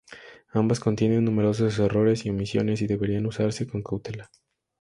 [0.51, 4.31] Ambas contienen numerosos errores y omisiones y deberían usarse con cautela.